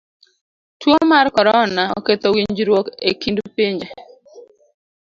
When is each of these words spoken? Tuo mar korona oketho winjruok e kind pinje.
Tuo 0.81 0.97
mar 1.11 1.25
korona 1.35 1.83
oketho 1.99 2.27
winjruok 2.35 2.85
e 3.09 3.11
kind 3.21 3.39
pinje. 3.55 3.89